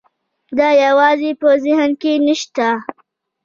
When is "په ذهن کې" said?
1.41-2.13